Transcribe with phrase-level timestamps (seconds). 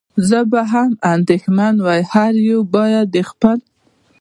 [0.29, 3.57] زه به هم اندېښمن وای، هر یو باید د خپل.